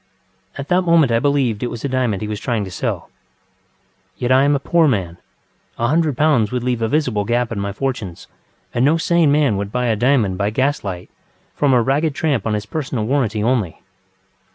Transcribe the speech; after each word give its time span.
At 0.57 0.69
that 0.69 0.81
moment 0.81 1.11
I 1.11 1.19
believed 1.19 1.61
it 1.61 1.69
was 1.69 1.85
a 1.85 1.87
diamond 1.87 2.23
he 2.23 2.27
was 2.27 2.39
trying 2.39 2.65
to 2.65 2.71
sell. 2.71 3.11
Yet 4.17 4.31
I 4.31 4.45
am 4.45 4.55
a 4.55 4.59
poor 4.59 4.87
man, 4.87 5.17
a 5.77 5.89
hundred 5.89 6.17
pounds 6.17 6.51
would 6.51 6.63
leave 6.63 6.81
a 6.81 6.87
visible 6.87 7.23
gap 7.23 7.51
in 7.51 7.59
my 7.59 7.71
fortunes 7.71 8.25
and 8.73 8.83
no 8.83 8.97
sane 8.97 9.31
man 9.31 9.57
would 9.57 9.71
buy 9.71 9.85
a 9.85 9.95
diamond 9.95 10.39
by 10.39 10.49
gaslight 10.49 11.11
from 11.53 11.71
a 11.71 11.83
ragged 11.83 12.15
tramp 12.15 12.47
on 12.47 12.55
his 12.55 12.65
personal 12.65 13.05
warranty 13.05 13.43
only. 13.43 13.79